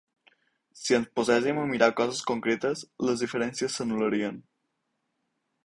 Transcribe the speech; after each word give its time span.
Si 0.83 0.95
ens 0.97 1.09
poséssim 1.19 1.59
a 1.63 1.65
mirar 1.73 1.91
coses 1.99 2.23
concretes, 2.31 2.83
les 3.09 3.23
diferències 3.25 3.77
s’anul·larien. 3.79 4.41